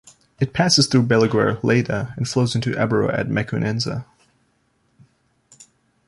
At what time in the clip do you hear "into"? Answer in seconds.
2.55-2.71